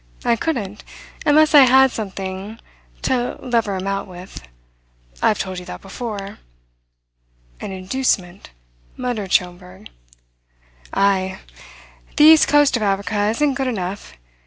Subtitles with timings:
[0.25, 0.83] "I couldn't,
[1.27, 2.59] unless I had something
[3.03, 4.41] to lever him out with.
[5.21, 6.39] I've told you that before."
[7.59, 8.49] "An inducement?"
[8.97, 9.89] muttered Schomberg.
[10.91, 11.37] "Ay.
[12.17, 14.13] The east coast of Africa isn't good enough.